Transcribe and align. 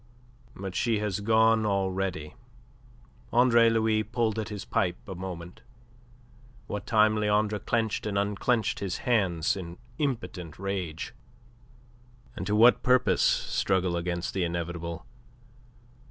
"But 0.55 0.73
she 0.73 0.97
has 0.97 1.19
gone 1.19 1.63
already." 1.63 2.33
Andre 3.31 3.69
Louis 3.69 4.01
pulled 4.01 4.39
at 4.39 4.49
his 4.49 4.65
pipe 4.65 4.97
a 5.07 5.13
moment, 5.13 5.61
what 6.65 6.87
time 6.87 7.15
Leandre 7.17 7.59
clenched 7.59 8.07
and 8.07 8.17
unclenched 8.17 8.79
his 8.79 8.97
hands 9.05 9.55
in 9.55 9.77
impotent 9.99 10.57
rage. 10.57 11.13
"And 12.35 12.47
to 12.47 12.55
what 12.55 12.81
purpose 12.81 13.21
struggle 13.21 13.95
against 13.95 14.33
the 14.33 14.43
inevitable? 14.43 15.05